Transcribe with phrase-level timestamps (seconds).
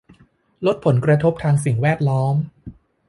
[0.65, 2.35] ลดผลกระทบทางสิ่งแวดล้อม